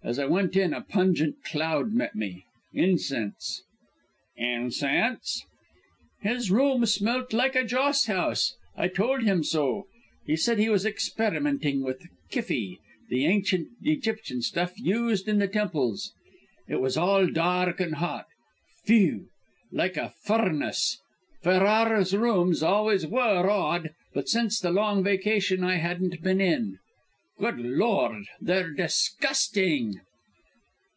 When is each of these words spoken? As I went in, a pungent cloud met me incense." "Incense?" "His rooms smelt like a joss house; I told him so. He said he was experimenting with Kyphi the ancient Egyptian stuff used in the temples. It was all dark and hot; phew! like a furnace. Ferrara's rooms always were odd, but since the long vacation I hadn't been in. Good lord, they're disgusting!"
As 0.00 0.20
I 0.20 0.26
went 0.26 0.54
in, 0.56 0.72
a 0.72 0.80
pungent 0.80 1.42
cloud 1.44 1.92
met 1.92 2.14
me 2.14 2.44
incense." 2.72 3.64
"Incense?" 4.36 5.44
"His 6.22 6.52
rooms 6.52 6.94
smelt 6.94 7.32
like 7.32 7.56
a 7.56 7.64
joss 7.64 8.06
house; 8.06 8.54
I 8.76 8.86
told 8.88 9.24
him 9.24 9.42
so. 9.42 9.86
He 10.24 10.36
said 10.36 10.60
he 10.60 10.68
was 10.68 10.86
experimenting 10.86 11.82
with 11.82 12.06
Kyphi 12.30 12.78
the 13.10 13.26
ancient 13.26 13.68
Egyptian 13.82 14.40
stuff 14.40 14.72
used 14.78 15.26
in 15.26 15.40
the 15.40 15.48
temples. 15.48 16.12
It 16.68 16.80
was 16.80 16.96
all 16.96 17.26
dark 17.26 17.80
and 17.80 17.96
hot; 17.96 18.26
phew! 18.84 19.26
like 19.72 19.96
a 19.96 20.10
furnace. 20.22 20.96
Ferrara's 21.42 22.14
rooms 22.16 22.62
always 22.62 23.04
were 23.04 23.50
odd, 23.50 23.90
but 24.14 24.28
since 24.28 24.60
the 24.60 24.70
long 24.70 25.02
vacation 25.02 25.64
I 25.64 25.74
hadn't 25.78 26.22
been 26.22 26.40
in. 26.40 26.78
Good 27.40 27.60
lord, 27.60 28.24
they're 28.40 28.72
disgusting!" 28.74 30.00